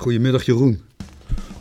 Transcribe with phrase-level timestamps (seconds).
[0.00, 0.80] Goedemiddag Jeroen.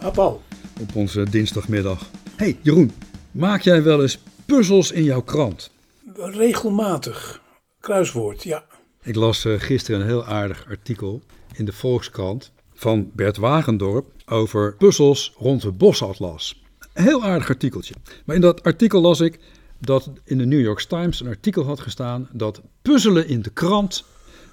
[0.02, 0.42] Ah, Paul.
[0.80, 2.10] Op onze dinsdagmiddag.
[2.36, 2.92] hey, Jeroen,
[3.32, 5.72] maak jij wel eens puzzels in jouw krant?
[6.16, 7.42] Regelmatig.
[7.80, 8.66] Kruiswoord, ja.
[9.02, 11.22] Ik las uh, gisteren een heel aardig artikel
[11.56, 16.62] in de Volkskrant van Bert Wagendorp over puzzels rond de bosatlas.
[16.94, 17.94] Een heel aardig artikeltje.
[18.26, 19.40] Maar in dat artikel las ik
[19.80, 24.04] dat in de New York Times een artikel had gestaan dat puzzelen in de krant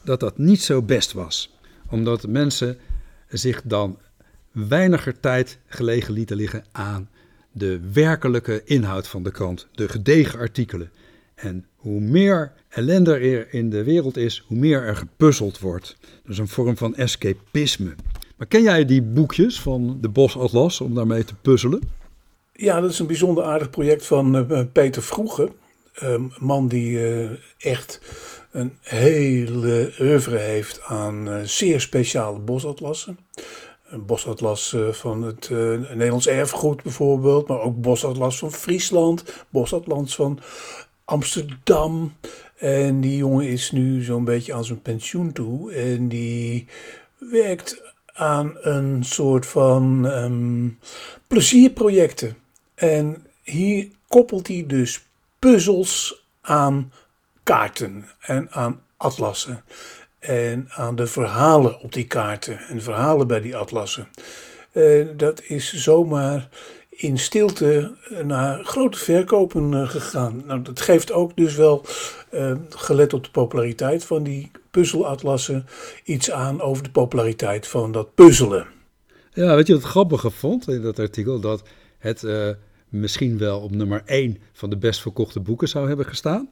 [0.04, 1.54] dat dat niet zo best was.
[1.90, 2.78] Omdat mensen
[3.38, 3.98] zich dan
[4.52, 7.08] weiniger tijd gelegen lieten liggen aan
[7.52, 10.90] de werkelijke inhoud van de krant, de gedegen artikelen.
[11.34, 15.96] En hoe meer ellende er in de wereld is, hoe meer er gepuzzeld wordt.
[16.24, 17.94] Dus een vorm van escapisme.
[18.36, 21.80] Maar ken jij die boekjes van de Bosatlas om daarmee te puzzelen?
[22.52, 25.52] Ja, dat is een bijzonder aardig project van uh, Peter Vroege.
[25.94, 28.00] Een man die uh, echt
[28.56, 33.18] een hele oeuvre heeft aan uh, zeer speciale bosatlassen.
[33.88, 35.50] Een bosatlas van het
[35.94, 40.40] Nederlands erfgoed bijvoorbeeld, maar ook bosatlas van Friesland, bosatlas van
[41.04, 42.12] Amsterdam.
[42.56, 46.66] En die jongen is nu zo'n beetje aan zijn pensioen toe en die
[47.18, 47.82] werkt
[48.12, 50.78] aan een soort van um,
[51.26, 52.36] plezierprojecten.
[52.74, 55.06] En hier koppelt hij dus
[55.38, 56.92] puzzels aan
[57.46, 59.64] kaarten en aan atlassen.
[60.18, 64.08] En aan de verhalen op die kaarten en verhalen bij die atlassen.
[64.72, 66.48] Uh, dat is zomaar
[66.90, 70.42] in stilte naar grote verkopen uh, gegaan.
[70.46, 71.84] Nou, dat geeft ook dus wel,
[72.30, 75.66] uh, gelet op de populariteit van die puzzelatlassen,
[76.04, 78.66] iets aan over de populariteit van dat puzzelen.
[79.32, 81.40] Ja, weet je wat grappige vond in dat artikel?
[81.40, 81.62] Dat
[81.98, 82.26] het
[82.88, 86.50] misschien wel op nummer 1 van de best verkochte boeken zou hebben gestaan.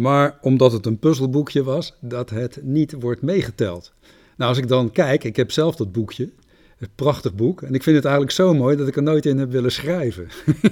[0.00, 3.92] Maar omdat het een puzzelboekje was, dat het niet wordt meegeteld.
[4.36, 6.30] Nou, als ik dan kijk, ik heb zelf dat boekje,
[6.78, 7.62] een prachtig boek.
[7.62, 10.28] En ik vind het eigenlijk zo mooi dat ik er nooit in heb willen schrijven.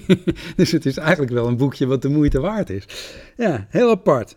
[0.57, 2.85] dus het is eigenlijk wel een boekje wat de moeite waard is.
[3.37, 4.37] Ja, heel apart.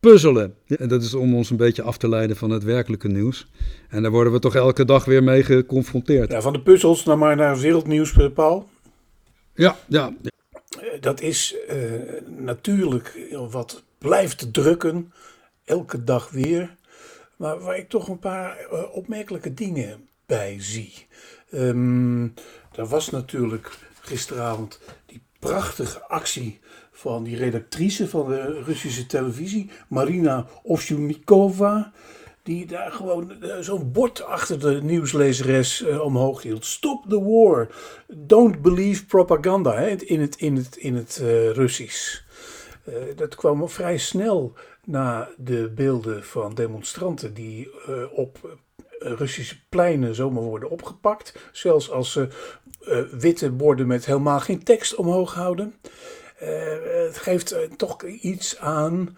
[0.00, 0.54] Puzzelen.
[0.64, 3.50] Ja, dat is om ons een beetje af te leiden van het werkelijke nieuws.
[3.88, 6.32] En daar worden we toch elke dag weer mee geconfronteerd.
[6.32, 8.68] Ja, van de puzzels naar maar naar wereldnieuws, Paul.
[9.54, 10.14] Ja, ja.
[11.00, 11.74] Dat is uh,
[12.36, 13.18] natuurlijk
[13.50, 15.12] wat blijft drukken,
[15.64, 16.76] elke dag weer.
[17.36, 21.06] Maar waar ik toch een paar uh, opmerkelijke dingen bij zie.
[21.52, 22.34] Um,
[22.72, 26.60] was natuurlijk gisteravond die prachtige actie
[26.92, 31.92] van die redactrice van de Russische televisie, Marina Ovsjunikova
[32.42, 36.64] die daar gewoon zo'n bord achter de nieuwslezeres uh, omhoog hield.
[36.64, 37.68] Stop the war.
[38.06, 41.16] Don't believe propaganda hè, in het, in het, in het
[41.52, 42.22] Russisch.
[42.88, 44.52] Uh, dat kwam vrij snel
[44.84, 47.70] na de beelden van demonstranten die
[48.10, 48.58] op
[48.98, 51.34] Russische pleinen zomaar worden opgepakt.
[51.52, 52.28] Zelfs als ze
[53.10, 55.74] witte borden met helemaal geen tekst omhoog houden.
[57.06, 59.16] het geeft toch iets aan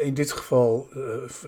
[0.00, 0.88] in dit geval,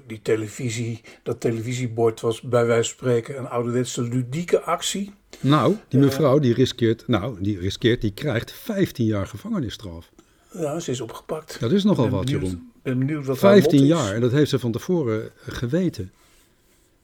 [0.06, 5.12] die televisie, dat televisiebord was bij wijze van spreken een ouderwetse ludieke actie.
[5.40, 10.10] Nou, die mevrouw die riskeert, nou, die riskeert, die krijgt 15 jaar gevangenisstraf.
[10.58, 11.60] Ja, ze is opgepakt.
[11.60, 12.72] Dat is nogal wat, benieuwd, Jeroen.
[12.82, 16.12] ben benieuwd wat 15 jaar, en dat heeft ze van tevoren geweten.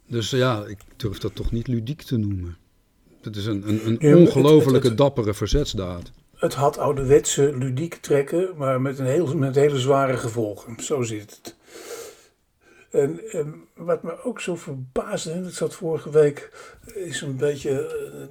[0.07, 2.57] Dus ja, ik durf dat toch niet ludiek te noemen.
[3.23, 6.11] Het is een, een, een ongelofelijke dappere verzetsdaad.
[6.37, 10.83] Het had ouderwetse ludiek trekken, maar met, een heel, met hele zware gevolgen.
[10.83, 11.57] Zo zit het.
[12.91, 13.21] En,
[13.75, 16.51] wat me ook zo verbaasde, en ik zat vorige week,
[16.95, 18.23] is een beetje eh,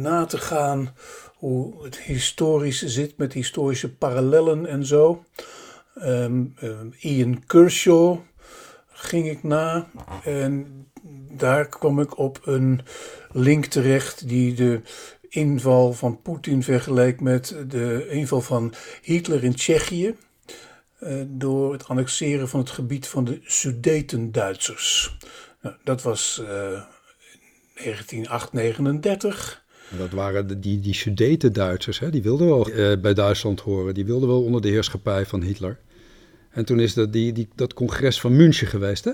[0.00, 0.94] na te gaan
[1.34, 5.24] hoe het historisch zit met historische parallellen en zo.
[5.94, 8.18] Ehm, ehm, Ian Kershaw
[8.88, 9.90] ging ik na
[10.24, 10.66] en
[11.32, 12.80] daar kwam ik op een
[13.32, 14.80] link terecht die de
[15.28, 20.16] inval van Poetin vergeleek met de inval van Hitler in Tsjechië.
[20.98, 25.16] eh, door het annexeren van het gebied van de Sudeten-Duitsers.
[25.60, 26.82] Nou, dat was eh
[27.74, 29.63] 1939.
[29.98, 33.94] Dat waren de, die, die Sudeten-Duitsers, die wilden wel eh, bij Duitsland horen.
[33.94, 35.78] Die wilden wel onder de heerschappij van Hitler.
[36.50, 39.12] En toen is dat, die, die, dat congres van München geweest, hè?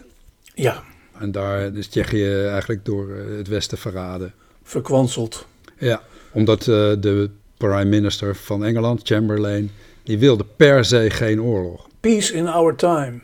[0.55, 0.83] Ja,
[1.19, 4.33] En daar is Tsjechië eigenlijk door eh, het Westen verraden.
[4.63, 5.47] verkwanseld.
[5.79, 6.67] Ja, omdat eh,
[7.01, 9.71] de prime minister van Engeland, Chamberlain,
[10.03, 11.87] die wilde per se geen oorlog.
[12.01, 13.21] Peace in our time.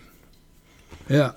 [1.06, 1.36] Ja,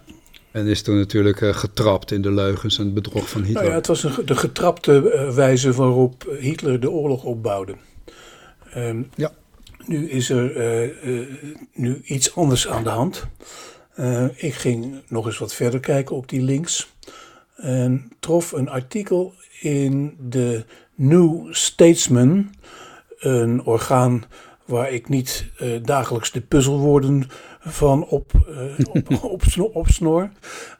[0.51, 3.61] en is toen natuurlijk eh, getrapt in de leugens en het bedrog van Hitler.
[3.61, 7.75] Nou ja, het was een, de getrapte eh, wijze waarop Hitler de oorlog opbouwde.
[8.73, 9.31] Ehm, Ja.
[9.85, 10.89] Nu is er eh,
[11.73, 13.27] nu iets anders aan de hand.
[14.35, 16.93] Ik ging nog eens wat verder kijken op die links.
[17.55, 22.53] en trof een artikel in de New Statesman,
[23.19, 24.23] een orgaan
[24.69, 27.27] waar ik niet uh, dagelijks de puzzelwoorden
[27.59, 30.29] van op, uh, op, op, snor, op, snor.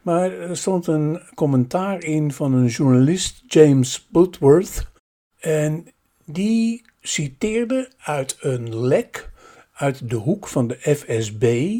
[0.01, 4.91] Maar er stond een commentaar in van een journalist, James Butworth.
[5.39, 5.87] En
[6.25, 9.31] die citeerde uit een lek
[9.73, 11.77] uit de hoek van de FSB,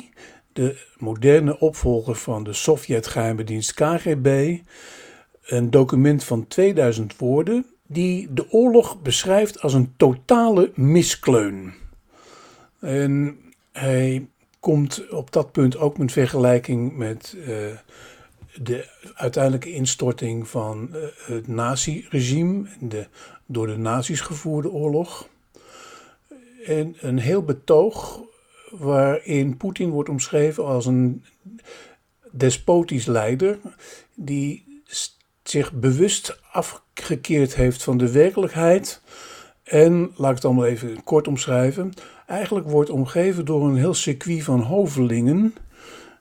[0.54, 4.58] de moderne opvolger van de Sovjet-geheime dienst KGB,
[5.42, 11.74] een document van 2000 woorden die de oorlog beschrijft als een totale miskleun.
[12.80, 13.40] En
[13.72, 14.28] hij
[14.60, 17.48] komt op dat punt ook met vergelijking met uh,
[18.56, 23.08] de uiteindelijke instorting van uh, het nazi-regime, de
[23.46, 25.28] door de nazi's gevoerde oorlog.
[26.66, 28.22] En een heel betoog
[28.70, 31.24] waarin Poetin wordt omschreven als een
[32.32, 33.60] despotisch leider
[34.16, 34.82] die
[35.44, 39.02] zich bewust afgekeerd heeft van de werkelijkheid.
[39.64, 41.94] En, laat ik het allemaal even kort omschrijven,
[42.30, 45.56] eigenlijk wordt omgeven door een heel circuit van hovelingen,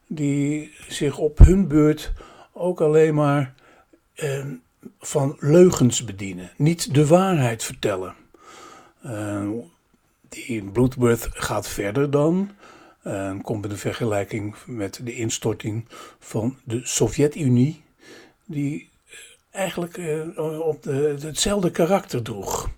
[0.07, 2.13] die zich op hun beurt
[2.53, 3.55] ook alleen maar
[4.15, 4.45] eh,
[4.99, 8.15] van leugens bedienen, niet de waarheid vertellen.
[9.07, 9.49] Uh,
[10.29, 12.51] die Bloodworth gaat verder dan.
[13.07, 15.85] Uh, komt in de vergelijking met de instorting
[16.19, 17.83] van de Sovjet-Unie,
[18.45, 18.91] die
[19.51, 22.69] eigenlijk uh, op de, hetzelfde karakter droeg.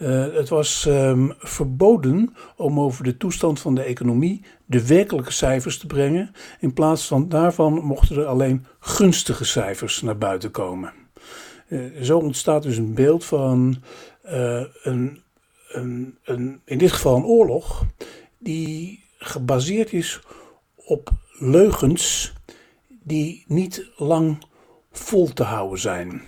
[0.00, 5.78] Uh, het was um, verboden om over de toestand van de economie de werkelijke cijfers
[5.78, 6.32] te brengen.
[6.60, 10.92] In plaats van daarvan mochten er alleen gunstige cijfers naar buiten komen.
[11.68, 13.82] Uh, zo ontstaat dus een beeld van
[14.22, 15.22] een,
[15.72, 17.84] een, een, in dit geval een oorlog,
[18.38, 20.20] die gebaseerd is
[20.76, 22.32] op leugens
[22.88, 24.44] die niet lang
[24.92, 26.22] vol te houden zijn.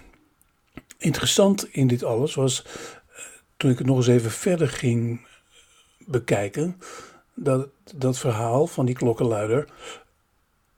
[0.99, 2.65] Interessant in dit alles was
[3.63, 5.27] toen ik het nog eens even verder ging
[5.99, 6.77] bekijken,
[7.35, 9.69] dat dat verhaal van die klokkenluider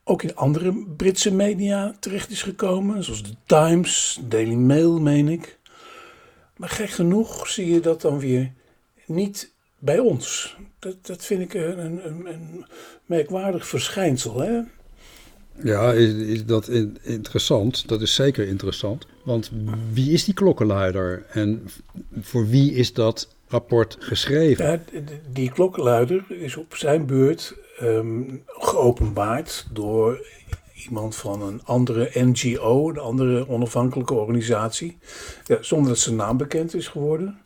[0.05, 5.59] ook in andere Britse media terecht is gekomen, zoals de Times, Daily Mail, meen ik.
[6.57, 8.53] Maar gek genoeg zie je dat dan weer
[9.07, 10.57] niet bij ons.
[10.79, 12.67] Dat, dat vind ik een, een, een
[13.07, 14.41] merkwaardig verschijnsel.
[14.41, 14.61] Hè?
[15.63, 16.69] Ja, is, is dat
[17.03, 17.89] interessant?
[17.89, 19.07] Dat is zeker interessant.
[19.25, 19.51] Want
[19.93, 21.69] wie is die klokkenluider en
[22.21, 24.85] voor wie is dat rapport geschreven?
[25.33, 30.27] Die klokkenluider is op zijn beurt um, geopenbaard door
[30.89, 34.99] iemand van een andere NGO, een andere onafhankelijke organisatie,
[35.45, 37.39] ja, zonder dat zijn naam bekend is geworden.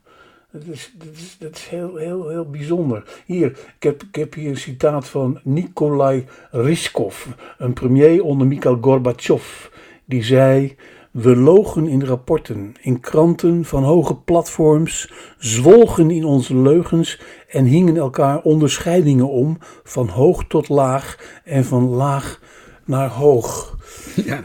[0.51, 0.93] Dat is,
[1.39, 3.23] is, heel, heel, heel bijzonder.
[3.27, 7.27] Hier, ik heb, ik heb hier een citaat van Nikolai Ryskov,
[7.59, 9.67] een premier onder Mikhail Gorbachev.
[10.05, 10.77] Die zei:
[11.11, 17.97] We logen in rapporten, in kranten van hoge platforms, zwolgen in onze leugens en hingen
[17.97, 22.41] elkaar onderscheidingen om van hoog tot laag en van laag
[22.85, 23.77] naar hoog.
[24.25, 24.43] Ja.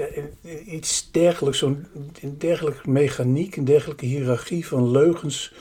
[0.65, 1.85] Iets dergelijks, zo'n
[2.37, 5.53] dergelijke mechaniek, een dergelijke hiërarchie van leugens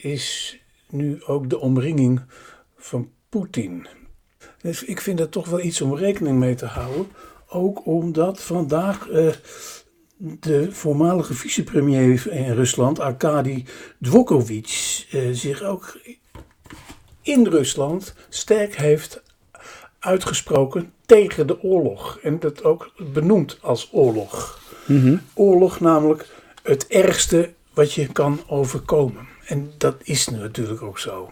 [0.00, 0.58] is
[0.90, 2.20] nu ook de omringing
[2.76, 3.86] van Poetin.
[4.60, 7.06] Dus ik vind dat toch wel iets om rekening mee te houden.
[7.48, 9.32] Ook omdat vandaag uh,
[10.16, 13.64] de voormalige vicepremier in Rusland, Arkady
[14.00, 15.98] Dvokovich, uh, zich ook
[17.22, 19.22] in Rusland sterk heeft
[19.98, 22.18] uitgesproken tegen de oorlog.
[22.22, 24.60] En dat ook benoemd als oorlog.
[24.86, 26.26] Mm Oorlog namelijk
[26.62, 29.26] het ergste wat je kan overkomen.
[29.46, 31.30] En dat is natuurlijk ook zo.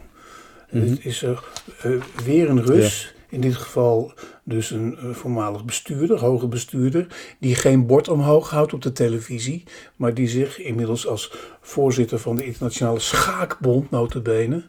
[0.70, 0.90] Mhm.
[0.90, 1.44] Het is er
[1.86, 4.12] uh, weer een Rus, in dit geval
[4.44, 7.06] dus een uh, voormalig bestuurder, hoge bestuurder,
[7.40, 9.64] die geen bord omhoog houdt op de televisie,
[9.96, 14.64] maar die zich inmiddels als voorzitter van de Internationale Schaakbond, notabene,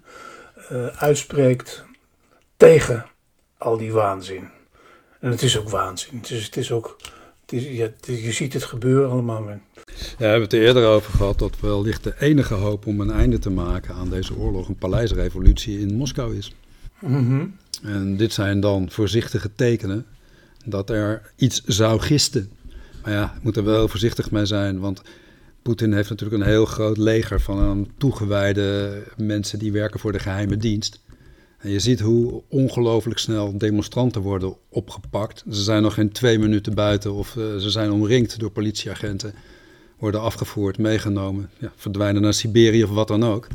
[0.72, 1.86] uh, uitspreekt
[2.58, 3.06] tegen
[3.58, 4.50] al die waanzin.
[5.20, 6.18] En het is ook waanzin.
[6.18, 6.98] Het is, het is ook,
[7.42, 9.44] het is, ja, je ziet het gebeuren allemaal.
[9.46, 9.58] Ja,
[10.18, 13.40] we hebben het er eerder over gehad dat wellicht de enige hoop om een einde
[13.40, 16.56] te maken aan deze oorlog een paleisrevolutie in Moskou is.
[17.00, 17.46] Mhm.
[17.84, 20.06] En dit zijn dan voorzichtige tekenen
[20.66, 22.52] dat er iets zou gisten.
[23.04, 25.02] Maar ja, we moeten er wel voorzichtig mee zijn, want
[25.62, 30.58] Poetin heeft natuurlijk een heel groot leger van toegewijde mensen die werken voor de geheime
[30.58, 31.00] dienst.
[31.58, 35.44] En je ziet hoe ongelooflijk snel demonstranten worden opgepakt.
[35.50, 39.34] Ze zijn nog geen twee minuten buiten of uh, ze zijn omringd door politieagenten
[39.98, 43.48] worden afgevoerd, meegenomen, ja, verdwijnen naar Siberië of wat dan ook.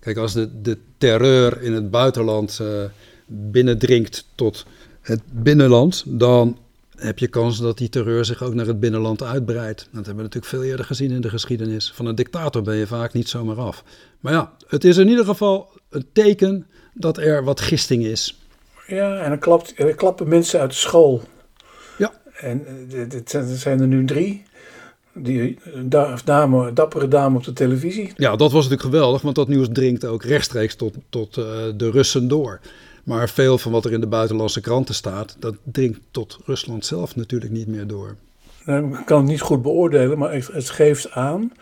[0.00, 2.68] Kijk, als de, de terreur in het buitenland uh,
[3.32, 4.66] binnendringt tot
[5.00, 6.58] het binnenland, dan
[6.96, 9.78] heb je kans dat die terreur zich ook naar het binnenland uitbreidt.
[9.78, 11.92] Dat hebben we natuurlijk veel eerder gezien in de geschiedenis.
[11.94, 13.84] Van een dictator ben je vaak niet zomaar af.
[14.20, 18.38] Maar ja, het is in ieder geval een teken dat er wat gisting is.
[18.86, 21.22] Ja, en dan, klapt, dan klappen mensen uit de school.
[21.98, 22.12] Ja.
[22.40, 22.66] En
[23.32, 24.42] er zijn er nu drie.
[25.14, 25.58] Die
[26.24, 28.12] dame, dappere dame op de televisie.
[28.16, 31.44] Ja, dat was natuurlijk geweldig, want dat nieuws dringt ook rechtstreeks tot, tot uh,
[31.76, 32.60] de Russen door.
[33.02, 37.16] Maar veel van wat er in de buitenlandse kranten staat, dat dringt tot Rusland zelf
[37.16, 38.16] natuurlijk niet meer door.
[38.64, 41.52] Nou, ik kan het niet goed beoordelen, maar het geeft aan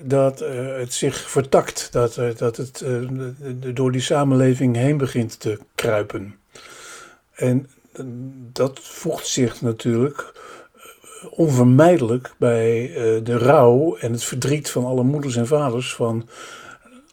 [0.00, 1.88] dat uh, het zich vertakt.
[1.92, 3.08] Dat, uh, dat het uh,
[3.74, 6.34] door die samenleving heen begint te kruipen.
[7.34, 7.68] En
[8.52, 10.32] dat voegt zich natuurlijk
[11.30, 12.90] onvermijdelijk bij
[13.24, 16.28] de rouw en het verdriet van alle moeders en vaders van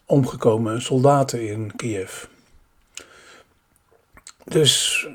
[0.05, 2.23] omgekomen soldaten in Kiev.
[4.45, 5.07] Dus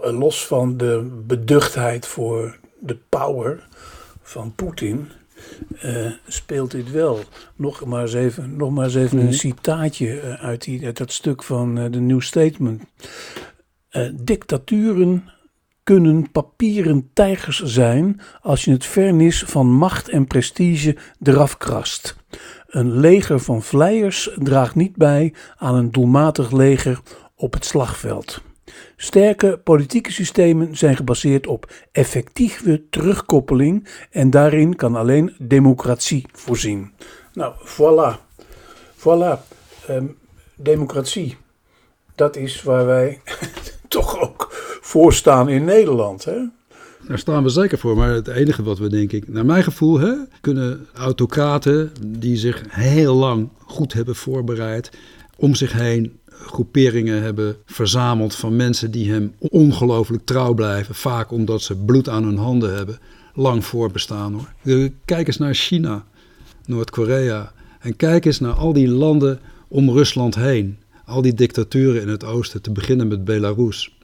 [0.00, 3.66] los van de beduchtheid voor de power
[4.22, 5.08] van Poetin,
[5.84, 7.20] uh, speelt dit wel.
[7.56, 9.34] Nog maar eens even, nog maar eens even een mhm.
[9.34, 12.82] citaatje uh, uit, die, uit dat stuk van uh, de New Statement.
[14.14, 15.30] dictaturen
[15.82, 22.16] kunnen papieren tijgers zijn als je het vernis van macht en prestige eraf krast.
[22.66, 27.00] Een leger van vleiers draagt niet bij aan een doelmatig leger
[27.38, 28.40] op het slagveld.
[28.96, 36.92] Sterke politieke systemen zijn gebaseerd op effectieve terugkoppeling en daarin kan alleen democratie voorzien.
[37.32, 38.18] Nou, voilà.
[38.96, 39.40] Voilà.
[39.86, 40.06] Ehm,
[40.54, 41.36] democratie.
[42.14, 43.20] Dat is waar wij
[43.88, 44.48] toch ook
[44.80, 46.24] voor staan in Nederland.
[46.24, 46.38] Hè?
[47.08, 47.96] Daar staan we zeker voor.
[47.96, 52.64] Maar het enige wat we, denk ik, naar mijn gevoel, hè, kunnen autocraten die zich
[52.68, 54.90] heel lang goed hebben voorbereid,
[55.36, 60.94] om zich heen groeperingen hebben verzameld van mensen die hem ongelooflijk trouw blijven.
[60.94, 62.98] Vaak omdat ze bloed aan hun handen hebben.
[63.34, 64.90] Lang voorbestaan hoor.
[65.04, 66.06] Kijk eens naar China,
[66.66, 67.52] Noord-Korea.
[67.80, 70.78] En kijk eens naar al die landen om Rusland heen.
[71.04, 73.96] Al die dictaturen in het oosten, te beginnen met Belarus.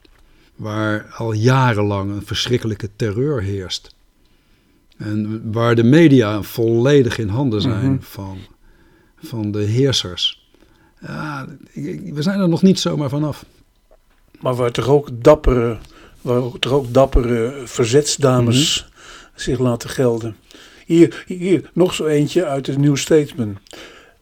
[0.56, 3.94] Waar al jarenlang een verschrikkelijke terreur heerst.
[4.96, 8.00] En waar de media volledig in handen zijn mhm.
[8.00, 8.38] van,
[9.16, 10.43] van de heersers.
[11.00, 11.46] Ja,
[12.12, 13.44] we zijn er nog niet zomaar vanaf.
[14.40, 15.78] Maar waar toch ook dappere,
[16.20, 19.40] waar toch ook dappere verzetsdames mhm.
[19.40, 20.36] zich laten gelden.
[20.86, 23.58] Hier, hier nog zo eentje uit het New Statesman.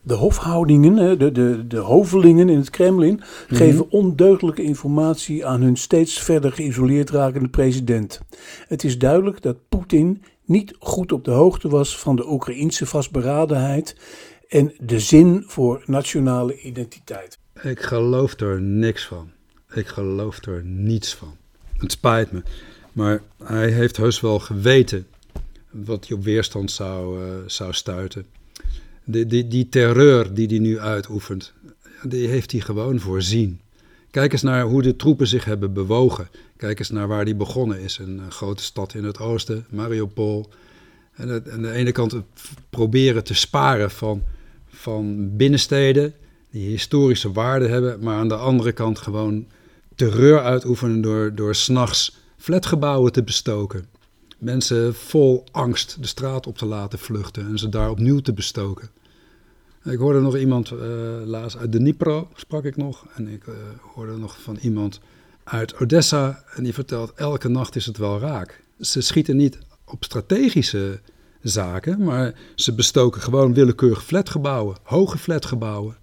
[0.00, 3.54] De hofhoudingen, de, de, de hovelingen in het Kremlin, mhm.
[3.54, 8.20] geven ondeugdelijke informatie aan hun steeds verder geïsoleerd rakende president.
[8.68, 13.96] Het is duidelijk dat Poetin niet goed op de hoogte was van de Oekraïnse vastberadenheid
[14.52, 17.38] en de zin voor nationale identiteit.
[17.62, 19.30] Ik geloof er niks van.
[19.74, 21.36] Ik geloof er niets van.
[21.76, 22.42] Het spijt me.
[22.92, 25.06] Maar hij heeft heus wel geweten
[25.70, 28.26] wat hij op weerstand zou, uh, zou stuiten.
[29.04, 31.52] Die, die, die terreur die hij nu uitoefent,
[32.02, 33.60] die heeft hij gewoon voorzien.
[34.10, 36.28] Kijk eens naar hoe de troepen zich hebben bewogen.
[36.56, 37.98] Kijk eens naar waar die begonnen is.
[37.98, 40.48] Een grote stad in het oosten, Mariupol.
[41.12, 42.14] En aan de ene kant
[42.70, 44.22] proberen te sparen van
[44.72, 46.14] van binnensteden
[46.50, 49.46] die historische waarde hebben, maar aan de andere kant gewoon
[49.94, 53.86] terreur uitoefenen door, door s'nachts flatgebouwen te bestoken.
[54.38, 58.88] Mensen vol angst de straat op te laten vluchten en ze daar opnieuw te bestoken.
[59.84, 60.78] Ik hoorde nog iemand, uh,
[61.24, 63.54] laatst uit de Dnipro sprak ik nog, en ik uh,
[63.94, 65.00] hoorde nog van iemand
[65.44, 68.62] uit Odessa en die vertelt elke nacht is het wel raak.
[68.80, 71.00] Ze schieten niet op strategische
[71.42, 75.96] zaken, maar ze bestoken gewoon willekeurig flatgebouwen, hoge flatgebouwen.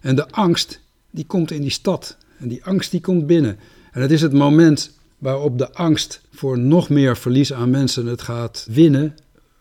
[0.00, 0.80] En de angst,
[1.10, 2.16] die komt in die stad.
[2.38, 3.58] En die angst, die komt binnen.
[3.92, 8.22] En het is het moment waarop de angst voor nog meer verlies aan mensen het
[8.22, 9.16] gaat winnen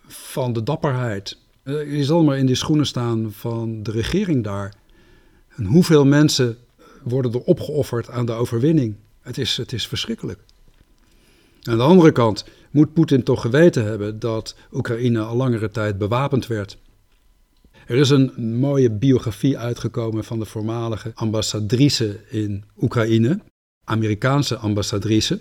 [0.07, 1.37] van de dapperheid.
[1.63, 4.73] Je zal maar in die schoenen staan van de regering daar.
[5.55, 6.57] En hoeveel mensen
[7.03, 8.95] worden er opgeofferd aan de overwinning?
[9.21, 10.39] Het is, het is verschrikkelijk.
[11.63, 16.47] Aan de andere kant moet Poetin toch geweten hebben dat Oekraïne al langere tijd bewapend
[16.47, 16.77] werd.
[17.87, 23.39] Er is een mooie biografie uitgekomen van de voormalige ambassadrice in Oekraïne,
[23.83, 25.39] Amerikaanse ambassadrice,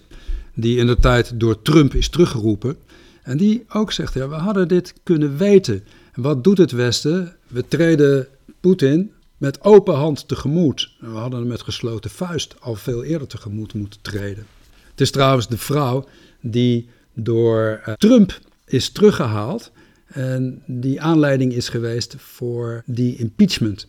[0.55, 2.77] die in de tijd door Trump is teruggeroepen.
[3.23, 5.85] En die ook zegt, ja, we hadden dit kunnen weten.
[6.13, 7.37] En wat doet het Westen?
[7.47, 8.29] We treden
[8.61, 10.93] Poetin met open hand tegemoet.
[10.99, 14.47] we hadden hem met gesloten vuist al veel eerder tegemoet moeten treden.
[14.91, 16.09] Het is trouwens de vrouw
[16.41, 19.73] die door uh, Trump is teruggehaald.
[20.07, 23.89] En die aanleiding is geweest voor die impeachment.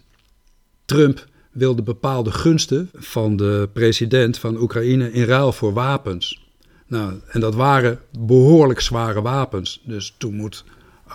[0.86, 6.46] Trump wilde bepaalde gunsten van de president van Oekraïne in ruil voor wapens.
[6.88, 9.82] Nou, en dat waren behoorlijk zware wapens.
[9.86, 10.64] Dus toen moet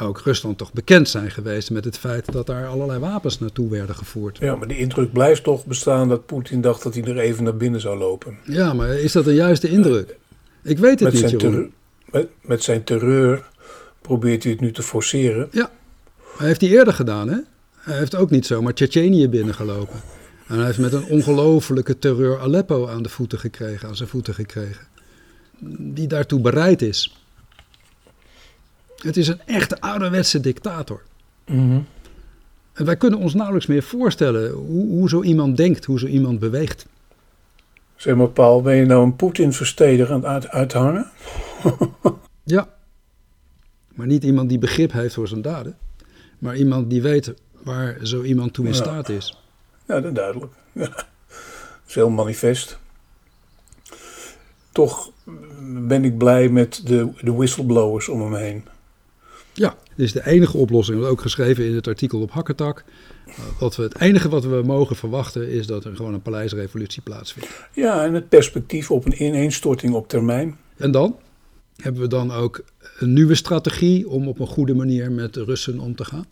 [0.00, 3.94] ook Rusland toch bekend zijn geweest met het feit dat daar allerlei wapens naartoe werden
[3.94, 4.38] gevoerd.
[4.38, 7.56] Ja, maar die indruk blijft toch bestaan dat Poetin dacht dat hij er even naar
[7.56, 8.38] binnen zou lopen.
[8.44, 10.16] Ja, maar is dat een juiste indruk?
[10.62, 11.72] Ik weet het met niet, Jeroen.
[12.12, 13.50] Met, met zijn terreur
[14.00, 15.48] probeert hij het nu te forceren.
[15.50, 15.70] Ja,
[16.36, 17.38] hij heeft hij eerder gedaan, hè?
[17.74, 20.00] Hij heeft ook niet zomaar Tsjetsjenië binnengelopen.
[20.46, 24.34] En hij heeft met een ongelofelijke terreur Aleppo aan de voeten gekregen, aan zijn voeten
[24.34, 24.86] gekregen.
[25.78, 27.16] Die daartoe bereid is.
[28.96, 31.02] Het is een echte ouderwetse dictator.
[32.72, 36.38] En wij kunnen ons nauwelijks meer voorstellen hoe, hoe zo iemand denkt, hoe zo iemand
[36.38, 36.86] beweegt.
[38.02, 41.10] Zeg maar, Paul, ben je nou een Poetin-versteder aan het uit- uithangen?
[42.44, 42.68] Ja,
[43.94, 45.76] maar niet iemand die begrip heeft voor zijn daden,
[46.38, 48.76] maar iemand die weet waar zo iemand toe in Ja.
[48.76, 49.42] staat is.
[49.86, 50.52] Ja, dat duidelijk.
[50.72, 50.86] Ja.
[50.88, 51.04] Dat
[51.86, 52.78] is heel manifest.
[54.72, 55.10] Toch
[55.88, 58.64] ben ik blij met de, de whistleblowers om hem heen.
[59.52, 60.96] Ja, dit is de enige oplossing.
[60.98, 62.84] Dat is ook geschreven in het artikel op Hakketak.
[63.38, 67.02] Uh, Wat we, het enige wat we mogen verwachten is dat er gewoon een paleisrevolutie
[67.02, 67.48] plaatsvindt.
[67.72, 70.56] Ja, en het perspectief op een ineenstorting op termijn.
[70.76, 71.16] En dan
[71.76, 72.64] hebben we dan ook
[72.98, 76.26] een nieuwe strategie om op een goede manier met de Russen om te gaan.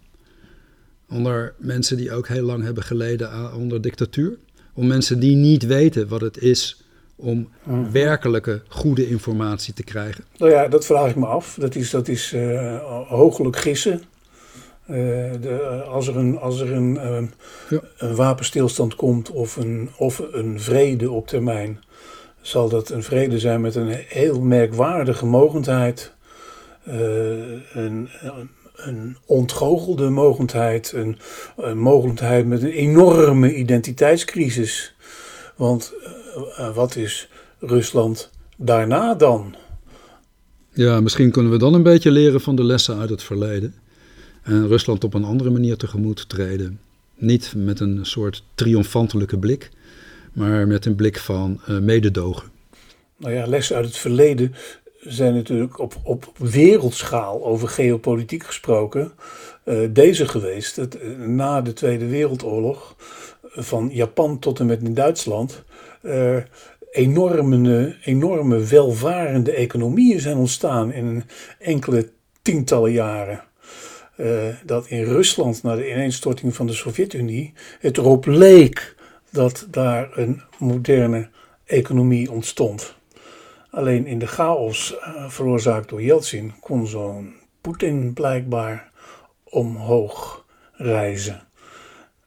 [1.08, 4.38] Onder mensen die ook heel lang hebben geleden aan- onder dictatuur.
[4.74, 6.82] Om mensen die niet weten wat het is
[7.16, 7.48] om
[7.92, 10.24] werkelijke goede informatie te krijgen.
[10.36, 11.56] Nou ja, dat vraag ik me af.
[11.60, 12.34] Dat is, dat is
[13.08, 14.02] hoogelijk gissen.
[14.90, 14.96] Eh,
[15.40, 17.22] de, als er een, als er een, eh,
[17.70, 17.80] Ja.
[17.96, 21.80] een wapenstilstand komt of een, of een vrede op termijn,
[22.40, 26.12] zal dat een vrede zijn met een heel merkwaardige mogendheid.
[26.84, 26.96] eh,
[27.72, 28.08] een,
[28.76, 30.92] een ontgoochelde mogendheid.
[30.92, 31.18] Een,
[31.56, 34.94] een mogendheid met een enorme identiteitscrisis.
[35.56, 37.28] Want eh, eh, wat is
[37.58, 39.54] Rusland daarna dan?
[40.72, 43.74] Ja, misschien kunnen we dan een beetje leren van de lessen uit het verleden.
[44.50, 46.80] En Rusland op een andere manier tegemoet treden.
[47.14, 49.70] Niet met een soort triomfantelijke blik,
[50.32, 52.48] maar met een blik van eh, mededogen.
[53.16, 54.54] Nou ja, lessen uit het verleden
[55.00, 59.12] zijn natuurlijk op, op wereldschaal over geopolitiek gesproken
[59.64, 60.76] eh, deze geweest.
[60.76, 62.96] Het, eh, na de Tweede Wereldoorlog,
[63.42, 65.62] van Japan tot en met in Duitsland,
[66.90, 71.24] enorme, enorme welvarende economieën zijn ontstaan in
[71.58, 72.08] enkele
[72.42, 73.48] tientallen jaren.
[74.20, 78.94] Eh, dat in Rusland na de ineenstorting van de Sovjet-Unie het erop leek
[79.30, 81.28] dat daar een moderne
[81.64, 82.94] economie ontstond.
[83.70, 88.90] Alleen in de chaos eh, veroorzaakt door Yeltsin kon zo'n Poetin blijkbaar
[89.44, 91.42] omhoog reizen.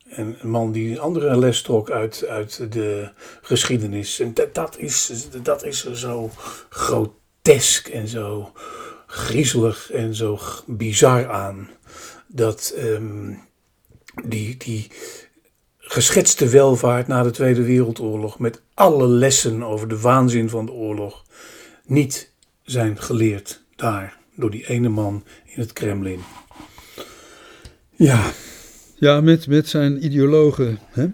[0.10, 3.10] En een man die een andere les trok uit, uit de
[3.42, 4.20] geschiedenis.
[4.20, 6.30] En dat, dat, is, dat is zo
[6.70, 8.52] grotesk en zo
[9.14, 11.70] griezelig en zo bizar aan.
[12.36, 13.34] Dat ehm,
[14.26, 14.88] die, die
[15.78, 21.26] geschetste welvaart na de Tweede Wereldoorlog, met alle lessen over de waanzin van de oorlog,
[21.86, 22.32] niet
[22.64, 26.20] zijn geleerd daar door die ene man in het Kremlin.
[27.96, 28.32] Ja,
[28.96, 30.80] Ja, met, met zijn ideologen.
[30.88, 31.08] Hè?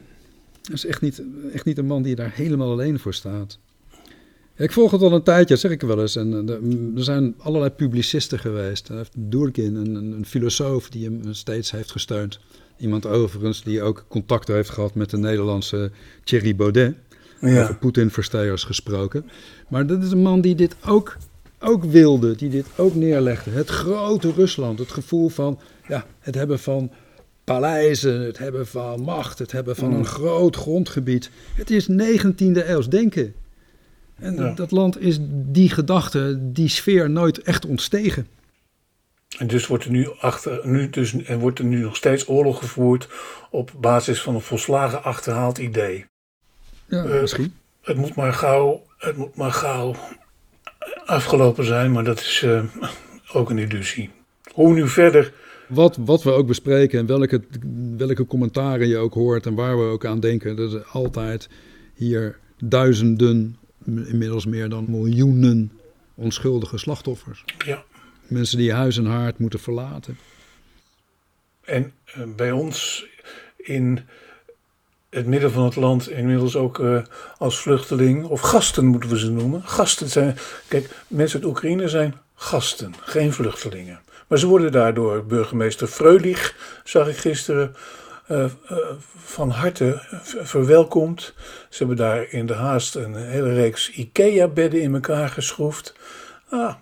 [0.62, 3.60] Dat is echt niet, echt niet een man die daar helemaal alleen voor staat.
[4.60, 6.16] Ik volg het al een tijdje, zeg ik wel eens.
[6.16, 6.62] En eh, er-
[6.96, 8.90] er zijn allerlei publicisten geweest.
[9.18, 12.40] Durkin, een, een, filosoof die hem steeds heeft gesteund.
[12.78, 15.92] Iemand overigens die ook contact heeft gehad met de Nederlandse
[16.24, 16.96] Thierry Baudet.
[17.42, 17.78] Over ja.
[17.80, 19.26] Poetin-verstijers gesproken.
[19.68, 21.18] Maar dat is een man die dit ook,
[21.60, 23.50] ook wilde, die dit ook neerlegde.
[23.52, 26.92] Het grote Rusland, het gevoel van ja, het hebben van
[27.44, 29.96] paleizen, het hebben van macht, het hebben van Mm.
[29.96, 31.30] een groot grondgebied.
[31.56, 33.34] Het is 19e eeuws denken.
[34.20, 34.52] En Ja.
[34.54, 38.28] dat land is die gedachte, die sfeer nooit echt ontstegen.
[39.38, 42.60] En dus wordt er nu, achter, nu, dus, en wordt er nu nog steeds oorlog
[42.60, 43.08] gevoerd
[43.52, 46.06] op basis van een volslagen achterhaald idee.
[46.86, 47.54] Ja, Eh, misschien.
[47.82, 49.96] Het moet maar gauw, het moet maar gauw
[51.06, 52.64] afgelopen zijn, maar dat is eh,
[53.34, 54.10] ook een illusie.
[54.54, 55.34] Hoe nu verder?
[55.68, 57.42] Wat, wat we ook bespreken en welke,
[57.98, 61.50] welke commentaren je ook hoort en waar we ook aan denken, dat er altijd
[61.96, 65.72] hier duizenden, inmiddels meer dan miljoenen
[66.16, 67.44] onschuldige slachtoffers.
[67.66, 67.84] Ja.
[68.28, 70.18] Mensen die huis en haard moeten verlaten.
[71.64, 73.06] En eh, bij ons
[73.58, 74.00] in
[75.10, 77.02] het midden van het land inmiddels ook eh,
[77.38, 79.64] als vluchteling, of gasten moeten we ze noemen.
[79.64, 80.38] Gasten zijn,
[80.68, 84.00] kijk, mensen uit Oekraïne zijn gasten, geen vluchtelingen.
[84.28, 87.76] Maar ze worden daardoor burgemeester Freulich, zag ik gisteren,
[88.32, 88.46] uh,
[89.16, 91.34] van harte verwelkomd.
[91.70, 95.94] Ze hebben daar in de haast een hele reeks IKEA-bedden in elkaar geschroefd.
[96.50, 96.76] Ah,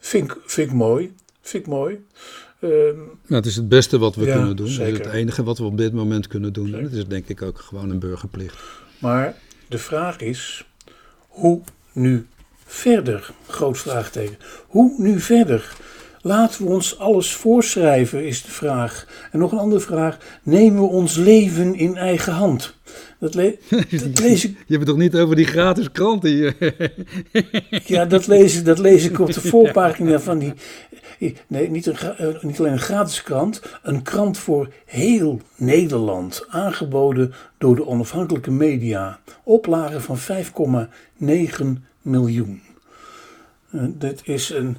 [0.00, 1.14] vind, ik, vind ik mooi.
[1.40, 2.04] Vind ik mooi.
[2.60, 4.68] Um, het is het beste wat we kunnen doen.
[4.68, 4.92] Zeker.
[4.92, 6.72] Het is het enige wat we op dit moment kunnen doen.
[6.72, 8.58] Het is denk ik ook gewoon een burgerplicht.
[8.98, 9.34] Maar
[9.68, 10.66] de vraag is,
[11.28, 11.60] hoe
[11.92, 12.26] nu
[12.64, 13.30] verder?
[13.46, 14.36] Groot vraagteken.
[14.66, 15.76] Hoe nu verder?
[16.26, 19.06] Laten we ons alles voorschrijven, is de vraag.
[19.32, 20.18] En nog een andere vraag.
[20.42, 22.74] Nemen we ons leven in eigen hand?
[23.18, 23.58] Dat, le
[23.90, 24.50] dat lees ik.
[24.50, 26.54] Je hebt het toch niet over die gratis kranten hier?
[27.94, 30.52] ja, dat lees, dat lees ik op de voorpagina van die.
[31.46, 33.62] Nee, niet, een, eh, niet alleen een gratis krant.
[33.82, 36.44] Een krant voor heel Nederland.
[36.48, 39.20] Aangeboden door de onafhankelijke media.
[39.42, 42.62] Oplage van 5,9 miljoen.
[43.70, 44.76] Uh, dit is een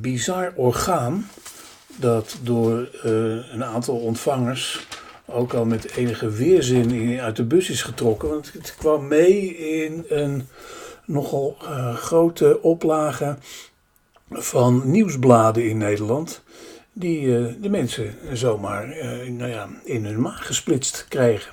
[0.00, 1.28] bizar orgaan
[1.96, 4.86] dat door uh, een aantal ontvangers
[5.26, 8.28] ook al met enige weerzin uit de bus is getrokken.
[8.28, 10.46] Want het kwam mee in een
[11.06, 13.36] nogal uh, grote oplage
[14.30, 16.42] van nieuwsbladen in Nederland.
[16.92, 18.86] Die uh, de mensen zomaar
[19.28, 21.52] nou ja, in hun maag gesplitst krijgen.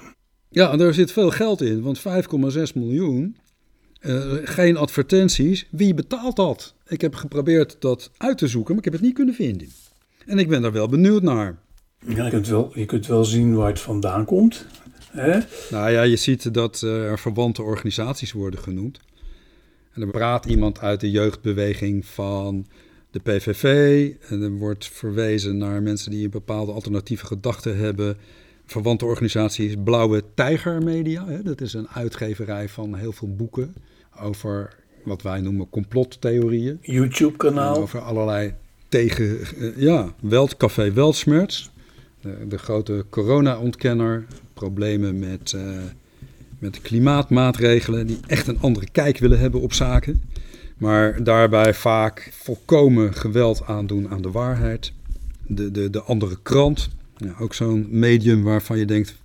[0.50, 2.04] Ja, daar zit veel geld in, want 5,6
[2.74, 3.38] miljoen
[4.44, 5.68] geen advertenties.
[5.72, 6.76] Wie betaalt dat?
[6.90, 9.68] Ik heb geprobeerd dat uit te zoeken, maar ik heb het niet kunnen vinden.
[10.26, 11.58] En ik ben daar wel benieuwd naar.
[12.08, 14.66] Ja, je kunt wel, je kunt wel zien waar het vandaan komt.
[15.12, 15.40] Hè?
[15.70, 19.00] Nou ja, je ziet dat uh, er verwante organisaties worden genoemd.
[19.94, 22.68] En er praat iemand uit de jeugdbeweging van
[23.12, 24.14] de PVV.
[24.30, 28.18] En er wordt verwezen naar mensen die een bepaalde alternatieve gedachten hebben
[28.72, 31.28] verwante organisatie is Blauwe Tijger Media.
[31.28, 31.44] Hè?
[31.44, 33.76] Dat is een uitgeverij van heel veel boeken
[34.20, 34.76] over
[35.10, 36.78] wat wij noemen complottheorieën.
[36.82, 37.76] YouTube-kanaal.
[37.76, 38.54] Over allerlei
[38.88, 40.14] tegen, uh, ja,
[40.58, 41.72] Café Weltsmerts.
[42.22, 44.26] De, de, grote corona-ontkenner.
[44.54, 45.62] Problemen met, uh,
[46.60, 48.08] met klimaatmaatregelen.
[48.08, 50.22] Die echt een andere kijk willen hebben op zaken.
[50.78, 54.94] Maar daarbij vaak volkomen geweld aandoen aan de waarheid.
[55.48, 59.19] De, de, de andere krant, ja, ook zo'n medium waarvan je denkt,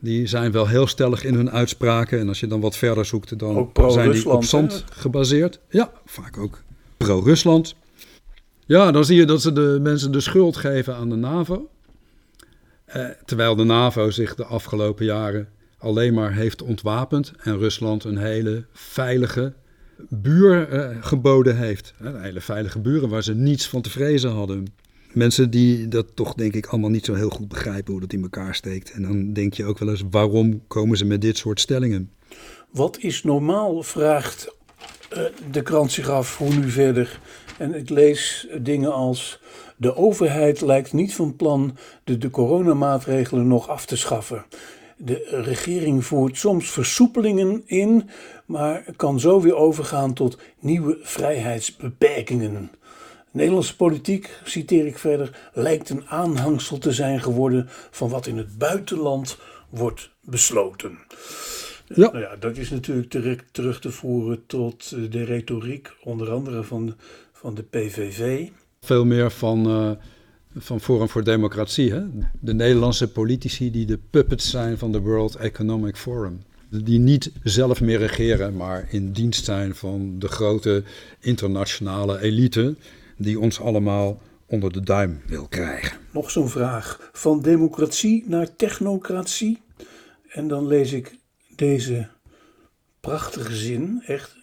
[0.00, 2.18] die zijn wel heel stellig in hun uitspraken.
[2.18, 5.60] En als je dan wat verder zoekt, dan zijn die op zand gebaseerd.
[5.68, 6.62] Ja, vaak ook
[6.96, 7.74] pro-Rusland.
[8.66, 11.68] Ja, dan zie je dat ze de mensen de schuld geven aan de NAVO.
[12.84, 18.18] Eh, terwijl de NAVO zich de afgelopen jaren alleen maar heeft ontwapend en Rusland een
[18.18, 19.52] hele veilige
[20.08, 21.94] buur eh, geboden heeft.
[21.98, 24.66] Een hele veilige buren waar ze niets van te vrezen hadden
[25.12, 28.22] mensen die dat toch denk ik allemaal niet zo heel goed begrijpen hoe dat in
[28.22, 28.90] elkaar steekt.
[28.90, 32.10] En dan denk je ook wel eens, waarom komen ze met dit soort stellingen?
[32.70, 34.54] Wat is normaal, vraagt
[35.12, 35.18] uh,
[35.50, 37.20] de krant zich af, hoe nu verder?
[37.58, 39.40] En ik lees dingen als,
[39.76, 44.44] de overheid lijkt niet van plan de, de coronamaatregelen nog af te schaffen.
[44.96, 48.08] De regering voert soms versoepelingen in,
[48.46, 52.70] maar kan zo weer overgaan tot nieuwe vrijheidsbeperkingen.
[53.36, 58.58] Nederlandse politiek, citeer ik verder, lijkt een aanhangsel te zijn geworden van wat in het
[58.58, 60.98] buitenland wordt besloten.
[61.86, 62.10] Ja.
[62.10, 66.62] Nou ja, dat is natuurlijk direct terug te voeren tot eh, de retoriek, onder andere
[66.62, 66.96] van,
[67.32, 68.48] van de PVV.
[68.80, 69.90] Veel meer van, uh,
[70.56, 71.92] van Forum voor Democratie.
[71.92, 72.02] Hè?
[72.40, 76.42] De Nederlandse politici die de puppets zijn van de World Economic Forum.
[76.68, 80.82] Die niet zelf meer regeren, maar in dienst zijn van de grote
[81.20, 82.76] internationale elite
[83.16, 85.98] die ons allemaal onder de duim wil krijgen.
[86.12, 87.10] Nog zo'n vraag.
[87.12, 89.62] Van democratie naar technocratie.
[90.28, 91.18] En dan lees ik
[91.56, 92.08] deze
[93.00, 94.36] prachtige zin, echt,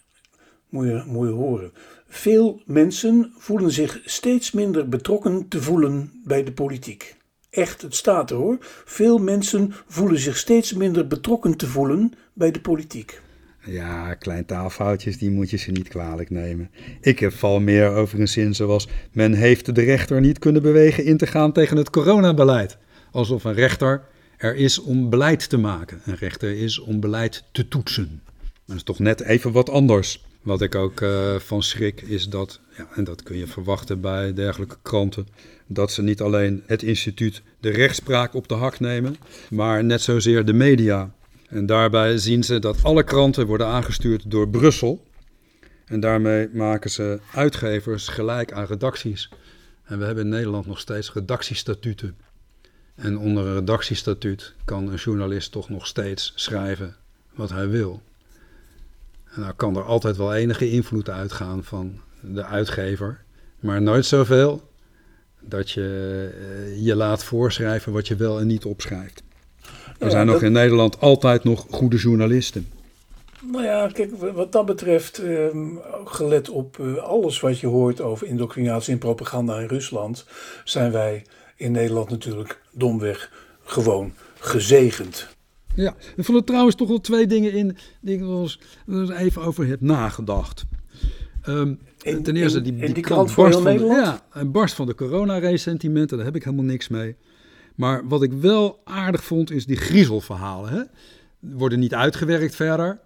[0.70, 1.72] moet je, horen.
[2.08, 7.18] Veel mensen voelen zich steeds minder betrokken te voelen bij de politiek.
[7.50, 8.58] Echt, het staat er hoor.
[8.86, 13.22] Veel mensen voelen zich steeds minder betrokken te voelen bij de politiek.
[13.66, 16.70] Ja, klein taalfoutjes, die moet je ze niet kwalijk nemen.
[17.02, 18.88] Ik heb val meer over een zin zoals...
[19.12, 22.78] men heeft de rechter niet kunnen bewegen in te gaan tegen het coronabeleid.
[23.12, 24.02] Alsof een rechter
[24.38, 26.02] er is om beleid te maken.
[26.06, 28.22] Een rechter is om beleid te toetsen.
[28.66, 30.24] Dat is toch net even wat anders.
[30.42, 34.34] Wat ik ook uh, van schrik is dat, ja, en dat kun je verwachten bij
[34.34, 35.28] dergelijke kranten,
[35.68, 39.16] dat ze niet alleen het instituut de rechtspraak op de hak nemen,
[39.50, 41.14] maar net zozeer de media.
[41.54, 45.08] En daarbij zien ze dat alle kranten worden aangestuurd door Brussel.
[45.86, 49.30] En daarmee maken ze uitgevers gelijk aan redacties.
[49.84, 52.18] En we hebben in Nederland nog steeds redactiestatuten.
[52.96, 56.96] En onder een redactiestatuut kan een journalist toch nog steeds schrijven
[57.34, 58.02] wat hij wil.
[59.24, 63.24] En dan kan er altijd wel enige invloed uitgaan van de uitgever,
[63.60, 64.72] maar nooit zoveel
[65.40, 69.24] dat je eh, je laat voorschrijven wat je wel en niet opschrijft.
[70.00, 72.68] Er zijn nog dat- in Nederland altijd nog goede journalisten.
[73.52, 75.68] Nou ja, kijk, wat dat betreft, ehm,
[76.06, 80.26] gelet op eh, alles wat je hoort over indoctrinatie en propaganda in Rusland,
[80.64, 81.26] zijn wij
[81.56, 83.32] in Nederland natuurlijk domweg
[83.64, 85.28] gewoon gezegend.
[85.76, 88.22] Ja, er vallen trouwens toch wel twee dingen in die ik
[88.88, 90.64] eens even over heb nagedacht.
[91.42, 94.06] Ehm, ten eerste, die, in die, die krant barst van de, Nederland?
[94.06, 97.16] ja, en barst van de corona-resentimenten, daar heb ik helemaal niks mee.
[97.76, 100.72] Maar wat ik wel aardig vond, is die griezelverhalen.
[100.72, 100.82] Hè?
[101.40, 103.00] Worden niet uitgewerkt verder,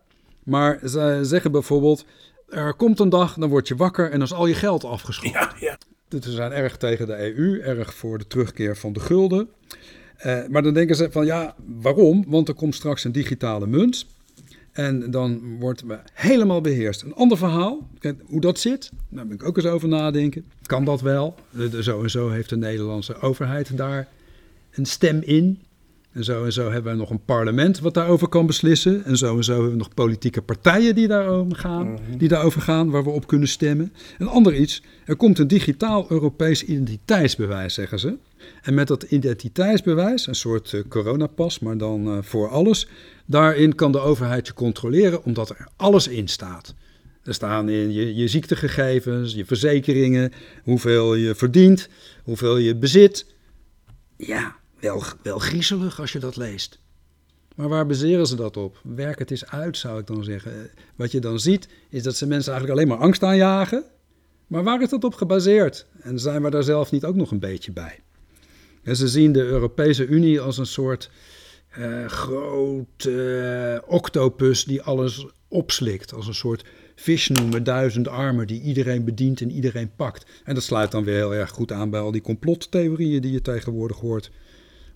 [0.44, 2.06] maar ze zeggen bijvoorbeeld,
[2.50, 5.40] er komt een dag, dan word je wakker en dan is al je geld afgeschoten.
[5.40, 5.78] Ja, ja.
[6.08, 9.50] Dus Ze zijn erg tegen de EU, erg voor de terugkeer van de gulden.
[10.18, 12.24] Eh, maar dan denken ze van ja, waarom?
[12.28, 14.06] Want er komt straks een digitale munt.
[14.72, 17.02] En dan worden we helemaal beheerst.
[17.02, 17.88] Een ander verhaal,
[18.26, 20.46] hoe dat zit, daar ben ik ook eens over nadenken.
[20.66, 21.36] Kan dat wel?
[21.82, 24.08] Zo en zo heeft de Nederlandse overheid daar
[24.78, 25.60] een stem in.
[26.12, 29.06] En zo en zo hebben we nog een parlement wat daarover kan beslissen.
[29.06, 32.90] En zo en zo hebben we nog politieke partijen die daarover gaan, die daarover gaan
[32.90, 33.94] waar we op kunnen stemmen.
[34.18, 38.18] Een ander iets, er komt een digitaal Europees identiteitsbewijs, zeggen ze.
[38.62, 42.88] En met dat identiteitsbewijs, een soort eh, coronapas, maar dan eh, voor alles,
[43.26, 46.76] daarin kan de overheid je controleren omdat er alles in staat.
[47.24, 50.32] Er staan in je, je ziektegegevens, je verzekeringen,
[50.64, 51.90] hoeveel je verdient,
[52.24, 53.26] hoeveel je bezit.
[54.18, 56.80] Ja, wel, wel griezelig als je dat leest.
[57.56, 58.80] Maar waar baseren ze dat op?
[58.84, 60.52] Werk het eens uit, zou ik dan zeggen.
[60.52, 60.60] Eh,
[60.96, 63.84] Wat je dan ziet, is dat ze mensen eigenlijk alleen maar angst aanjagen.
[64.48, 65.86] Maar waar is dat op gebaseerd?
[66.00, 68.00] En zijn we daar zelf niet ook nog een beetje bij?
[68.84, 71.10] En ze zien de Europese Unie als een soort
[71.70, 76.14] eh grote octopus die alles opslikt.
[76.14, 80.26] Als een soort vishnu met duizend armen die iedereen bedient en iedereen pakt.
[80.44, 83.42] En dat sluit dan weer heel erg goed aan bij al die complottheorieën die je
[83.42, 84.32] tegenwoordig hoort.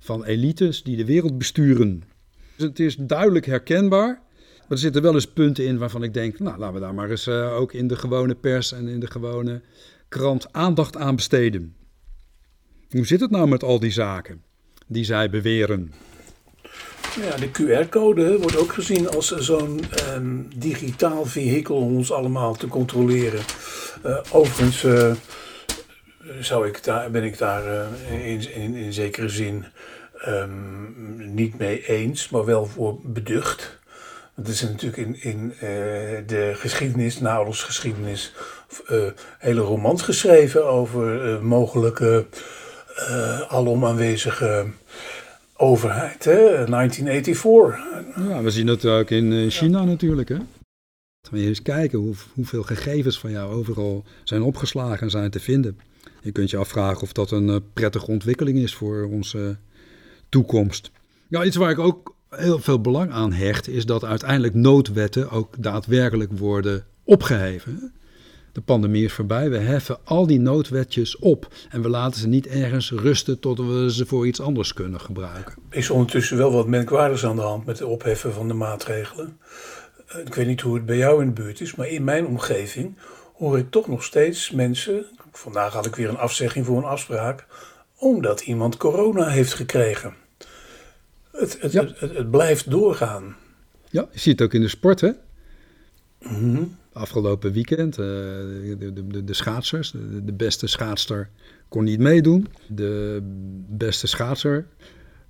[0.03, 2.03] Van elites die de wereld besturen.
[2.55, 4.07] Dus het is duidelijk herkenbaar.
[4.07, 7.09] Maar er zitten wel eens punten in waarvan ik denk, nou laten we daar maar
[7.09, 9.61] eens eh, ook in de gewone pers en in de gewone
[10.09, 11.75] krant aandacht aan besteden.
[12.89, 14.43] Hoe zit het nou met al die zaken
[14.87, 15.91] die zij beweren?
[17.21, 22.67] Ja, de QR-code wordt ook gezien als zo'n ehm, digitaal vehikel om ons allemaal te
[22.67, 23.41] controleren.
[24.03, 25.13] Eh, overigens eh,
[26.39, 29.65] zou ik daar, ben ik daar eh, in, in, in zekere zin
[30.17, 33.79] ehm, niet mee eens, maar wel voor beducht.
[34.35, 35.59] Want er is natuurlijk in, in eh,
[36.27, 38.33] de geschiedenis, de naoorlogsgeschiedenis,
[38.87, 39.07] eh
[39.37, 42.25] hele romans geschreven over eh, mogelijke
[42.95, 44.65] eh alom aanwezige
[45.55, 46.65] overheid, hè?
[46.65, 47.79] 1984.
[48.29, 50.29] Ja, we zien dat ook in China natuurlijk.
[50.29, 50.37] Hè?
[51.31, 55.39] Moet je eens kijken hoe, hoeveel gegevens van jou overal zijn opgeslagen en zijn te
[55.39, 55.79] vinden.
[56.21, 59.57] Je kunt je afvragen of dat een eh, prettige ontwikkeling is voor onze
[60.29, 60.91] toekomst.
[61.27, 65.55] Ja, iets waar ik ook heel veel belang aan hecht, is dat uiteindelijk noodwetten ook
[65.63, 67.93] daadwerkelijk worden opgeheven.
[68.51, 72.47] De pandemie is voorbij, we heffen al die noodwetjes op en we laten ze niet
[72.47, 75.53] ergens rusten tot we ze voor iets anders kunnen gebruiken.
[75.69, 79.37] Is ondertussen wel wat merkwaardigs aan de hand met het opheffen van de maatregelen.
[80.07, 82.25] Eh, Ik weet niet hoe het bij jou in de buurt is, maar in mijn
[82.25, 82.97] omgeving
[83.33, 85.05] hoor ik toch nog steeds mensen.
[85.31, 87.45] Vandaag had ik weer een afzegging voor een afspraak,
[87.97, 90.13] omdat iemand corona heeft gekregen.
[91.31, 91.87] Het, het, Ja.
[91.95, 93.35] het, blijft doorgaan.
[93.89, 95.09] Ja, je ziet het ook in de sport, hè?
[96.19, 96.63] Mhm.
[96.93, 101.29] Afgelopen weekend, eh, de, de, de, de schaatsers, de, de beste schaatster
[101.67, 102.47] kon niet meedoen.
[102.67, 103.19] De
[103.69, 104.67] beste schaatser,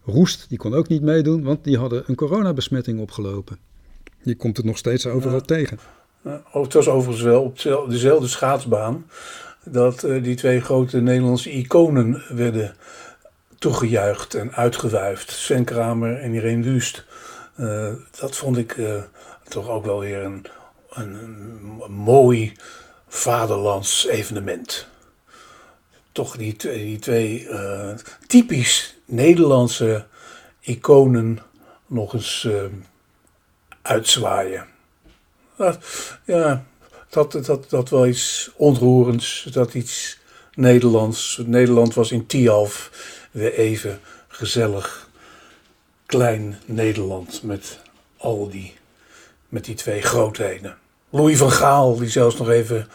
[0.06, 3.58] Roest, die kon ook niet meedoen, want die hadden een coronabesmetting opgelopen.
[4.22, 5.46] Je komt het nog steeds overal Ja.
[5.46, 5.80] tegen.
[6.26, 9.06] Oh, het was overigens wel op zel- dezelfde schaatsbaan
[9.64, 12.76] dat eh, die twee grote Nederlandse iconen werden
[13.60, 15.32] toegejuicht en uitgewuifd.
[15.32, 17.06] Sven Kramer en Irene Wust.
[17.56, 19.04] Eh, dat vond ik eh,
[19.44, 20.46] toch ook wel weer een,
[20.90, 21.14] een,
[21.82, 22.54] een mooi
[23.08, 24.88] vaderlands evenement.
[26.12, 27.48] Toch die, die twee
[28.28, 30.06] typisch Nederlandse
[30.62, 31.40] iconen
[31.88, 32.48] nog eens
[33.82, 34.66] uitzwaaien.
[36.26, 36.64] Ja,
[37.12, 40.18] dat, dat, dat wel iets ontroerends, dat iets
[40.54, 41.42] Nederlands.
[41.46, 42.92] Nederland was in Tialf
[43.32, 45.10] weer even gezellig
[46.06, 47.80] klein Nederland met
[48.18, 48.74] al die,
[49.50, 50.78] met die twee grootheden.
[51.10, 52.88] Louis van Gaal, die zelfs nog even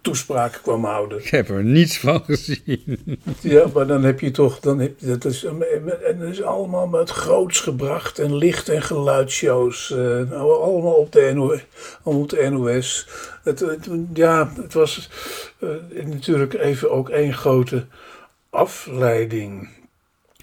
[0.00, 1.18] toespraak kwam houden.
[1.18, 3.00] Ik heb er niets van gezien.
[3.40, 6.86] Ja, maar dan heb je toch, dan heb je, dat is, en dat is allemaal
[6.86, 9.90] met groots gebracht en licht- en geluidsshows.
[9.90, 11.60] eh, nou, allemaal op de,
[12.02, 13.08] op NOS.
[13.42, 15.10] Het, het- ja, het was
[15.60, 15.68] eh,
[16.04, 17.86] natuurlijk even ook één grote
[18.50, 19.68] afleiding.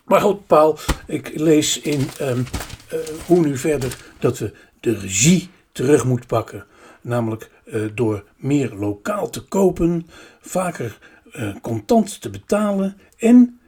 [0.06, 2.42] Maar goed, Paul, ik lees in ehm,
[2.88, 6.66] eh, Hoe nu verder dat we de regie terug moeten pakken.
[7.02, 7.50] Namelijk
[7.94, 10.08] door meer lokaal te kopen,
[10.42, 10.98] vaker
[11.34, 13.60] uh, contant te betalen en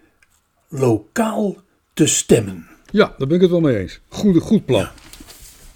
[0.68, 1.56] lokaal
[1.94, 2.68] te stemmen.
[2.92, 4.00] Ja, daar ben ik het wel mee eens.
[4.08, 4.88] Goede, goed plan.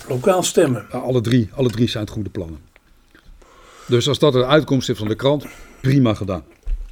[0.07, 0.85] Lokaal stemmen.
[0.91, 2.59] Ja, alle, drie, alle drie zijn het goede plannen.
[3.87, 5.45] Dus als dat de uitkomst is van de krant,
[5.81, 6.43] prima gedaan.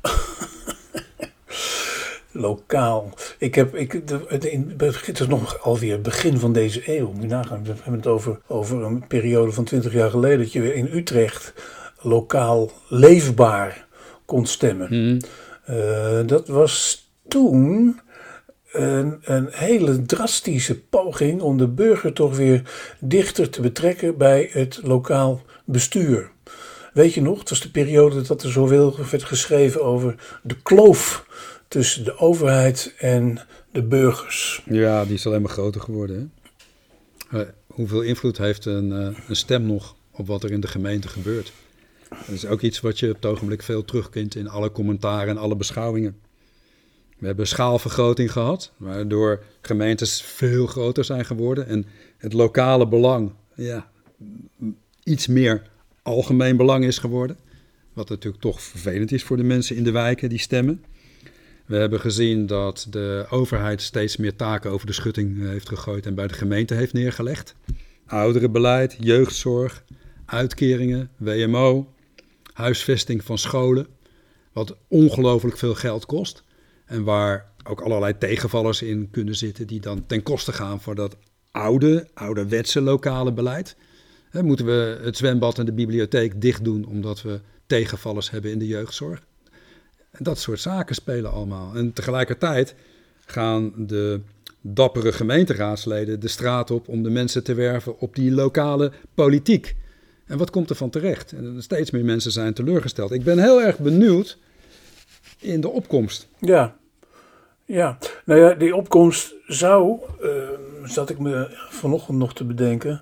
[2.37, 3.13] Lokaal.
[3.37, 4.19] Ik heb, ik, de,
[5.05, 7.11] het is nog alweer begin van deze eeuw.
[7.11, 10.39] Moet nagaan, we hebben het over, over een periode van twintig jaar geleden.
[10.39, 11.53] Dat je in Utrecht
[12.01, 13.87] lokaal leefbaar
[14.25, 14.87] kon stemmen.
[14.87, 15.19] Mhm.
[15.69, 17.99] Uh, dat was toen
[18.71, 22.61] een, een, hele drastische poging om de burger toch weer
[22.99, 26.31] dichter te betrekken bij het lokaal bestuur.
[26.93, 31.25] Weet je nog, het was de periode dat er zoveel werd geschreven over de kloof
[31.67, 33.39] tussen de overheid en
[33.71, 34.63] de burgers.
[34.65, 36.31] Ja, die is alleen maar groter geworden.
[37.29, 37.39] Hè?
[37.39, 41.07] Uh, hoeveel invloed heeft een, uh, een, stem nog op wat er in de gemeente
[41.07, 41.53] gebeurt?
[42.09, 45.37] Dat is ook iets wat je op het ogenblik veel terugkent in alle commentaren en
[45.37, 46.19] alle beschouwingen.
[47.17, 51.85] We hebben schaalvergroting gehad, waardoor gemeentes veel groter zijn geworden en
[52.17, 53.91] het lokale belang ja,
[55.03, 55.69] iets meer
[56.01, 57.37] algemeen belang is geworden.
[57.93, 60.83] Wat natuurlijk toch vervelend is voor de mensen in de wijken die stemmen.
[61.65, 66.05] We hebben gezien dat de overheid steeds meer taken over de schutting eh, heeft gegooid
[66.05, 67.55] en bij de gemeente heeft neergelegd.
[68.05, 69.83] Ouderenbeleid, jeugdzorg,
[70.25, 71.93] uitkeringen, WMO,
[72.53, 73.87] huisvesting van scholen.
[74.53, 76.43] Wat ongelooflijk veel geld kost.
[76.85, 81.17] En waar ook allerlei tegenvallers in kunnen zitten die dan ten koste gaan voor dat
[81.51, 83.75] oude, ouderwetse lokale beleid.
[84.31, 88.67] moeten we het zwembad en de bibliotheek dicht doen omdat we tegenvallers hebben in de
[88.67, 89.25] jeugdzorg?
[90.17, 91.75] Dat soort zaken spelen allemaal.
[91.75, 92.75] En tegelijkertijd
[93.25, 94.21] gaan de
[94.61, 99.75] dappere gemeenteraadsleden de straat op om de mensen te werven op die lokale politiek.
[100.25, 101.31] En wat komt er van terecht?
[101.31, 103.11] En steeds meer mensen zijn teleurgesteld.
[103.11, 104.37] Ik ben heel erg benieuwd
[105.39, 106.27] in de opkomst.
[106.39, 106.75] Ja,
[107.65, 107.97] ja.
[108.25, 110.49] nou ja, die opkomst zou, uh,
[110.83, 113.01] zat ik me vanochtend nog te bedenken,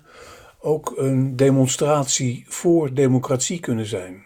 [0.60, 4.23] ook een demonstratie voor democratie kunnen zijn.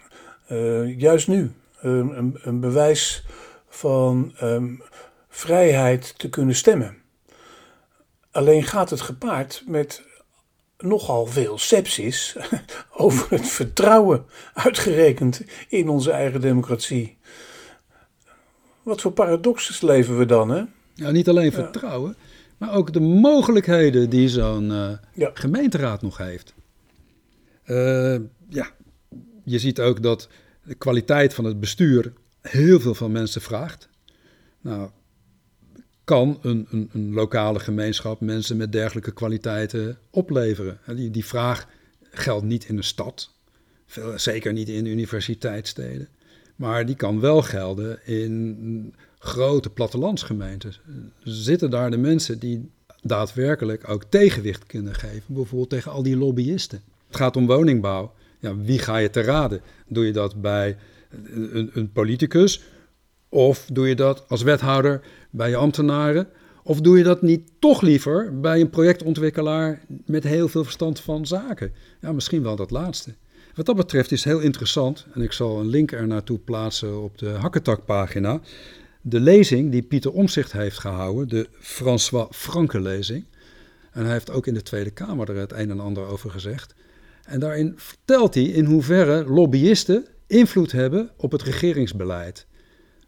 [0.52, 1.52] Uh, juist nu.
[1.88, 3.24] Um, een, een, bewijs
[3.68, 4.82] van um,
[5.30, 6.98] vrijheid te kunnen stemmen.
[8.32, 10.04] Alleen gaat het gepaard met
[10.78, 12.38] nogal veel sepsis
[12.92, 17.18] over het vertrouwen uitgerekend in onze eigen democratie.
[18.84, 20.64] Wat voor paradoxes leven we dan, hè?
[20.94, 22.16] Ja, niet alleen vertrouwen,
[22.58, 25.32] maar ook de mogelijkheden die zo'n uh, ja.
[25.34, 26.54] gemeenteraad nog heeft.
[27.66, 28.16] Uh,
[28.50, 28.72] ja,
[29.44, 30.30] je ziet ook dat
[30.68, 33.90] de kwaliteit van het bestuur heel veel van mensen vraagt.
[34.62, 34.90] Nou,
[36.04, 40.80] kan een, een, een, lokale gemeenschap mensen met dergelijke kwaliteiten opleveren.
[40.96, 41.68] Die, die vraag
[42.12, 43.34] geldt niet in een stad,
[43.86, 46.08] veel, zeker niet in universiteitssteden,
[46.56, 50.82] maar die kan wel gelden in grote plattelandsgemeentes.
[51.24, 52.70] Zitten daar de mensen die
[53.02, 56.82] daadwerkelijk ook tegenwicht kunnen geven, bijvoorbeeld tegen al die lobbyisten?
[57.08, 58.14] Het gaat om woningbouw.
[58.40, 59.62] Ja, wie ga je te raden?
[59.88, 60.78] Doe je dat bij
[61.34, 62.64] een, een politicus?
[63.30, 66.28] Of doe je dat als wethouder bij je ambtenaren?
[66.64, 71.26] Of doe je dat niet toch liever bij een projectontwikkelaar met heel veel verstand van
[71.26, 71.74] zaken?
[72.02, 73.16] Ja, misschien wel dat laatste.
[73.56, 77.18] Wat dat betreft is heel interessant, en ik zal een link er naartoe plaatsen op
[77.18, 78.42] de Hakketak-pagina.
[79.02, 83.26] De lezing die Pieter Omzicht heeft gehouden, de François Franke-lezing.
[83.92, 86.74] En hij heeft ook in de Tweede Kamer er het een en ander over gezegd.
[87.28, 92.46] En daarin vertelt hij in hoeverre lobbyisten invloed hebben op het regeringsbeleid.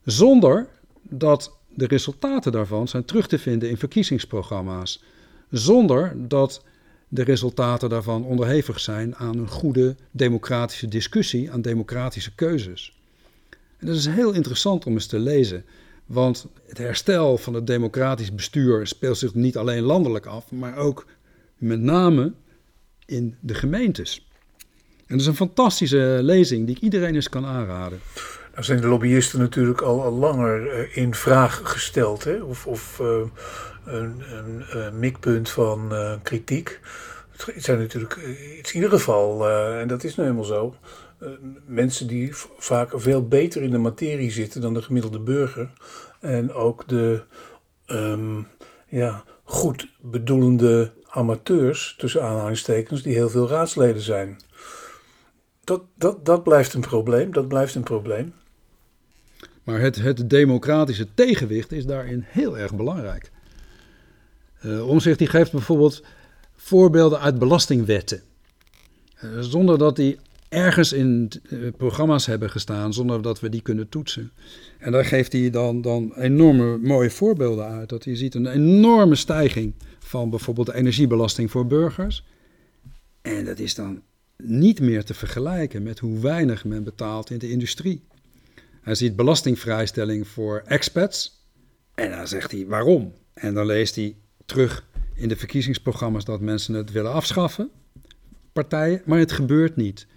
[0.04, 0.68] Zonder
[1.10, 5.04] dat de resultaten daarvan zijn terug te vinden in verkiezingsprogramma's.
[5.50, 6.64] Zonder dat
[7.08, 12.98] de resultaten daarvan onderhevig zijn aan een goede democratische discussie, aan democratische keuzes.
[13.78, 15.66] En dat is heel interessant om eens te lezen,
[16.06, 21.06] want het herstel van het democratisch bestuur speelt zich niet alleen landelijk af, maar ook
[21.58, 22.34] met name
[23.10, 24.28] in de gemeentes.
[24.98, 28.00] En dat is een fantastische lezing die ik iedereen eens kan aanraden.
[28.52, 32.24] Nou zijn de lobbyisten natuurlijk al, langer uh, in vraag gesteld.
[32.24, 32.42] Hè?
[32.42, 33.22] Of, of uh,
[33.86, 34.22] een,
[34.70, 36.80] een, mikpunt van uh, kritiek.
[37.46, 40.76] Het zijn natuurlijk in ieder geval, en dat is nu helemaal zo,
[41.66, 45.70] mensen die vaak veel beter in de materie zitten dan de gemiddelde burger.
[46.20, 47.22] En ook de
[47.88, 48.48] um,
[48.88, 54.40] ja, goed bedoelende amateurs, tussen aanhalingstekens, die heel veel raadsleden zijn.
[55.64, 58.34] Dat, dat, dat blijft een probleem, dat blijft een probleem.
[59.64, 63.32] Maar het, het democratische tegenwicht is daarin heel erg belangrijk.
[64.62, 66.04] Uh, Omzicht die geeft bijvoorbeeld
[66.56, 68.22] voorbeelden uit belastingwetten.
[69.24, 70.20] Uh, zonder dat die
[70.50, 74.32] ergens in uh, programma's hebben gestaan, zonder dat we die kunnen toetsen.
[74.78, 77.90] En daar geeft hij dan, dan enorme mooie voorbeelden uit.
[77.90, 82.26] Dat je ziet een enorme stijging van bijvoorbeeld de energiebelasting voor burgers.
[83.22, 84.02] En dat is dan
[84.44, 88.08] niet meer te vergelijken met hoe weinig men betaalt in de industrie.
[88.82, 91.46] Hij ziet belastingvrijstelling voor expats.
[91.96, 93.14] En dan zegt hij waarom.
[93.34, 94.86] En dan leest hij terug
[95.16, 97.70] in de verkiezingsprogramma's dat mensen het willen afschaffen,
[98.54, 100.08] partijen, maar het gebeurt niet.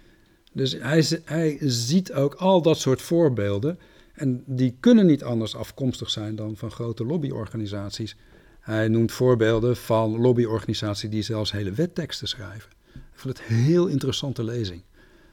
[0.53, 3.79] Dus hij, hij ziet ook al dat soort voorbeelden.
[4.13, 8.15] En die kunnen niet anders afkomstig zijn dan van grote lobbyorganisaties.
[8.59, 12.69] Hij noemt voorbeelden van lobbyorganisaties die zelfs hele wetteksten schrijven.
[12.93, 14.81] Ik vond het een heel interessante lezing.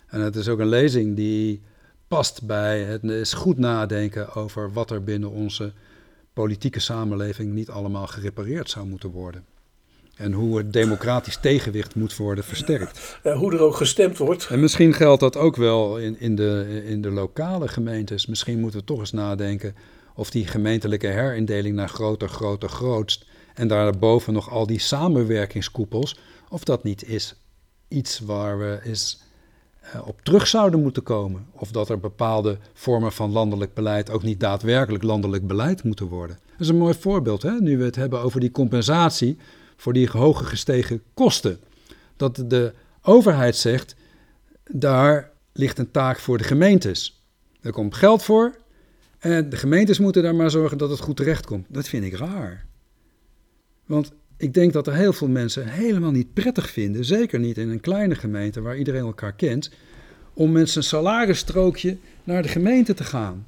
[0.07, 1.63] En het is ook een lezing die
[2.09, 5.73] past bij het is goed nadenken over wat er binnen onze
[6.33, 9.45] politieke samenleving niet allemaal gerepareerd zou moeten worden.
[10.21, 13.19] En hoe het democratisch tegenwicht moet worden versterkt.
[13.23, 14.47] hoe er ook gestemd wordt.
[14.51, 18.27] En misschien geldt dat ook wel in, in, de, in de lokale gemeentes.
[18.27, 19.75] Misschien moeten we toch eens nadenken
[20.15, 23.27] of die gemeentelijke herindeling naar groter, groter, grootst.
[23.55, 26.19] En daarboven nog al die samenwerkingskoepels.
[26.49, 27.35] Of dat niet is
[27.89, 29.23] iets waar we eens
[29.85, 31.47] uh, op terug zouden moeten komen.
[31.53, 36.39] Of dat er bepaalde vormen van landelijk beleid ook niet daadwerkelijk landelijk beleid moeten worden.
[36.51, 37.61] Dat is een mooi voorbeeld, hè?
[37.61, 39.39] nu we het hebben over die compensatie
[39.81, 41.59] voor die hoge gestegen kosten.
[42.17, 42.73] Dat de
[43.03, 43.95] overheid zegt,
[44.71, 47.25] daar ligt een taak voor de gemeentes.
[47.61, 48.57] Er komt geld voor
[49.19, 51.67] en de gemeentes moeten daar maar zorgen dat het goed terechtkomt.
[51.69, 52.67] Dat vind ik raar.
[53.87, 57.69] Want ik denk dat er heel veel mensen helemaal niet prettig vinden, zeker niet in
[57.69, 59.71] een kleine gemeente waar iedereen elkaar kent,
[60.35, 63.47] om met zijn salarisstrookje naar de gemeente te gaan.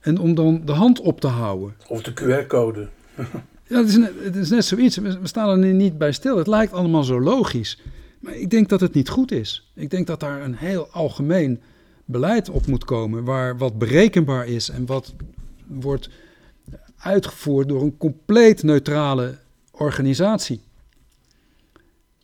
[0.00, 1.74] En om dan de hand op te houden.
[1.88, 2.88] Of de QR-code.
[3.68, 4.96] ja, het is, net, het is net zoiets.
[4.96, 6.36] We staan er niet bij stil.
[6.36, 7.78] Het lijkt allemaal zo logisch.
[8.20, 9.70] Maar ik denk dat het niet goed is.
[9.74, 11.60] Ik denk dat daar een heel algemeen
[12.04, 15.14] beleid op moet komen, waar wat berekenbaar is en wat
[15.66, 16.08] wordt
[16.98, 19.38] uitgevoerd door een compleet neutrale
[19.70, 20.60] organisatie.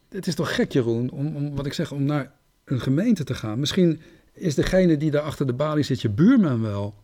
[0.08, 2.32] Het is toch gek, Jeroen, om, om, wat ik zeg, om naar
[2.64, 3.60] een gemeente te gaan.
[3.60, 4.00] Misschien
[4.32, 6.94] is degene die daar achter de balie zit je buurman wel.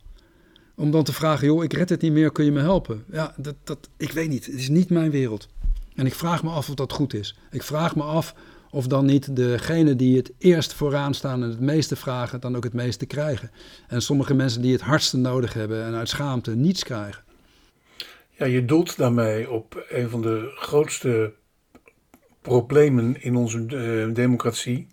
[0.80, 3.04] Om dan te vragen, joh, ik red het niet meer, kun je me helpen?
[3.12, 4.46] Ja, dat, dat, ik weet niet.
[4.46, 5.48] Het is niet mijn wereld.
[5.94, 7.38] En ik vraag me af of dat goed is.
[7.50, 8.34] Ik vraag me af
[8.70, 12.64] of dan niet degene die het eerst vooraan staan en het meeste vragen, dan ook
[12.64, 13.50] het meeste krijgen.
[13.88, 17.24] En sommige mensen die het hardste nodig hebben en uit schaamte niets krijgen.
[18.30, 21.32] Ja, je doelt daarmee op een van de grootste
[22.40, 24.88] problemen in onze uh, democratie,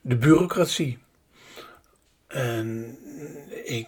[0.00, 0.98] de bureaucratie.
[2.26, 2.96] En
[3.64, 3.86] ik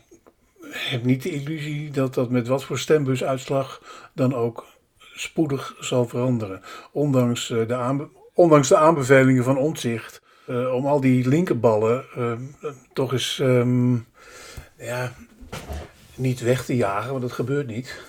[0.78, 3.82] heb niet de illusie dat dat met wat voor stembusuitslag
[4.14, 4.66] dan ook
[5.14, 6.60] spoedig zal veranderen.
[6.92, 12.04] Ondanks, uh, de, ondanks de aanbevelingen van Omtzigt uh, om al die linkerballen
[12.92, 14.06] toch eens um,
[14.78, 15.12] ja,
[16.14, 18.00] niet weg te jagen, want dat gebeurt niet.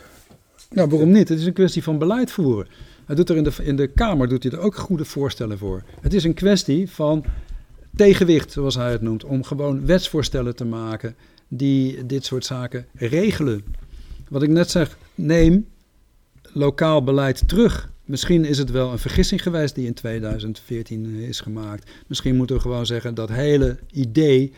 [0.70, 1.30] Nou, waarom niet?
[1.30, 2.68] Het is een kwestie van beleid voeren.
[3.05, 5.84] Hij doet er in de, in de Kamer doet hij er ook goede voorstellen voor.
[6.01, 7.26] Het is een kwestie van
[7.98, 11.16] tegenwicht, zoals hij het noemt, om gewoon wetsvoorstellen te maken
[11.48, 13.64] die dit soort zaken regelen.
[14.30, 15.68] Wat ik net zeg, neem
[16.54, 17.91] lokaal beleid terug.
[18.06, 21.91] Misschien is het wel een vergissing geweest die in 2014 is gemaakt.
[22.08, 24.54] Misschien moeten we gewoon zeggen dat hele idee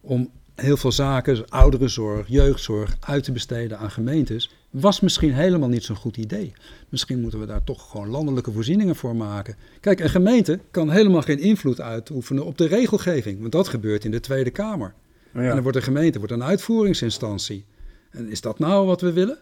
[0.00, 5.84] om heel veel zaken, ouderenzorg, jeugdzorg, uit te besteden aan gemeentes, was misschien helemaal niet
[5.84, 6.52] zo'n goed idee.
[6.88, 9.56] Misschien moeten we daar toch gewoon landelijke voorzieningen voor maken.
[9.80, 14.10] Kijk, een gemeente kan helemaal geen invloed uitoefenen op de regelgeving, want dat gebeurt in
[14.10, 14.94] de Tweede Kamer.
[15.32, 15.40] Ja.
[15.40, 17.64] En dan wordt een gemeente wordt een uitvoeringsinstantie.
[18.10, 19.38] En is dat nou wat we willen?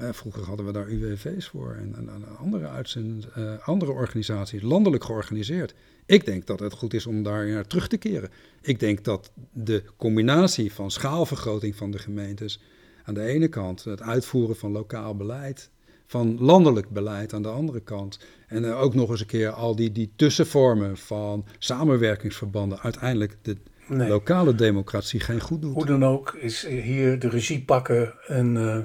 [0.00, 4.62] Uh, vroeger hadden we daar UWV's voor en, en, en andere, uitzend, uh, andere organisaties,
[4.62, 5.74] landelijk georganiseerd.
[6.06, 8.30] Ik denk dat het goed is om daar naar terug te keren.
[8.62, 12.60] Ik denk dat de combinatie van schaalvergroting van de gemeentes
[13.04, 15.70] aan de ene kant, het uitvoeren van lokaal beleid,
[16.06, 18.18] van landelijk beleid aan de andere kant.
[18.46, 23.56] En uh, ook nog eens een keer al die, die tussenvormen van samenwerkingsverbanden uiteindelijk de
[23.88, 24.08] nee.
[24.08, 25.74] lokale democratie geen goed doet.
[25.74, 28.78] Hoe dan ook is hier de regie pakken en uh,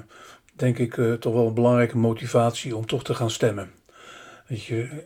[0.56, 3.70] denk ik uh, toch wel een belangrijke motivatie om toch te gaan stemmen.
[4.48, 5.04] Dat je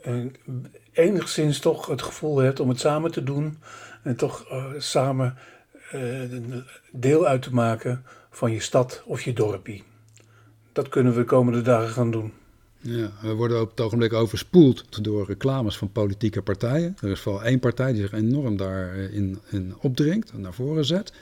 [0.97, 3.59] enigszins toch het gevoel hebt om het samen te doen
[4.03, 4.47] en toch
[4.79, 5.37] samen
[6.93, 9.85] deel uit te maken van je stad of je dorpie.
[10.73, 12.33] Dat kunnen we de komende dagen gaan doen.
[12.81, 16.97] Ja, we worden op het ogenblik overspoeld door reclames van politieke partijen.
[17.01, 21.13] Er is vooral één partij die zich enorm daarin in opdringt en naar voren zet.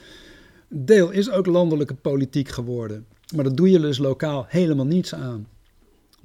[0.67, 3.05] deel is ook landelijke politiek geworden.
[3.35, 5.47] Maar dat doe je dus lokaal helemaal niets aan.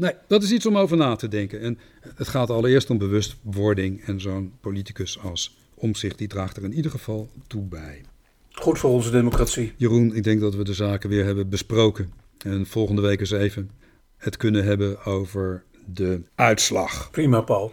[0.01, 1.61] Nee, dat is iets om over na te denken.
[1.61, 1.79] En
[2.15, 4.05] het gaat allereerst om bewustwording.
[4.05, 8.03] En zo'n politicus als Omzicht, die draagt er in ieder geval toe bij.
[8.51, 9.73] Goed voor onze democratie.
[9.77, 12.13] Jeroen, ik denk dat we de zaken weer hebben besproken.
[12.45, 13.71] En volgende week eens even
[14.17, 17.11] het kunnen hebben over de uitslag.
[17.11, 17.73] Prima, Paul.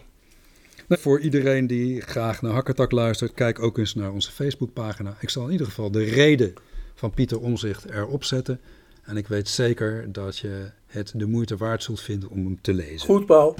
[0.88, 5.16] Voor iedereen die graag naar Hakkertak luistert, kijk ook eens naar onze Facebookpagina.
[5.20, 6.54] Ik zal in ieder geval de reden
[6.94, 8.60] van Pieter Omzicht erop zetten.
[9.02, 12.74] En ik weet zeker dat je het de moeite waard zult vinden om hem te
[12.74, 13.06] lezen.
[13.06, 13.54] Goed, Paul.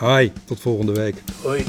[0.00, 1.22] Hi, tot volgende week.
[1.42, 1.64] Hoi.